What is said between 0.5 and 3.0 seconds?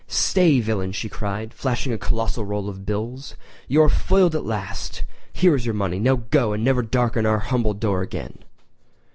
villain!" she cried, flashing a colossal roll of